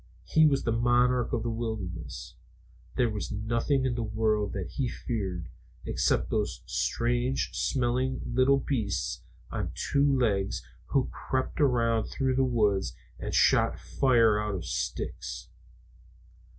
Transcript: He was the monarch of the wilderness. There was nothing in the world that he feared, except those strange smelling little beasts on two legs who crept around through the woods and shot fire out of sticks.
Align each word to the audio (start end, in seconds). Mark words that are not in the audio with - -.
He 0.25 0.47
was 0.47 0.63
the 0.63 0.71
monarch 0.71 1.31
of 1.31 1.43
the 1.43 1.51
wilderness. 1.51 2.33
There 2.95 3.11
was 3.11 3.31
nothing 3.31 3.85
in 3.85 3.93
the 3.93 4.01
world 4.01 4.51
that 4.53 4.71
he 4.71 4.87
feared, 4.87 5.47
except 5.85 6.31
those 6.31 6.63
strange 6.65 7.51
smelling 7.53 8.19
little 8.25 8.57
beasts 8.57 9.21
on 9.51 9.73
two 9.75 10.17
legs 10.17 10.63
who 10.87 11.11
crept 11.11 11.61
around 11.61 12.05
through 12.07 12.33
the 12.35 12.43
woods 12.43 12.95
and 13.19 13.31
shot 13.35 13.77
fire 13.77 14.39
out 14.41 14.55
of 14.55 14.65
sticks. 14.65 15.49